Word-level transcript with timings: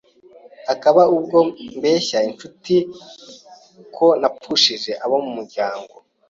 hakaba 0.67 1.01
ubwo 1.15 1.37
mbeshya 1.77 2.19
inshuti 2.29 2.75
ko 3.95 4.05
napfushije 4.21 4.91
abo 5.03 5.15
mu 5.23 5.31
muryango 5.37 5.93